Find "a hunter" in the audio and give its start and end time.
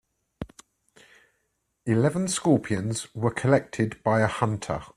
4.21-4.81